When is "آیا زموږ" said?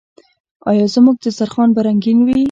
0.69-1.15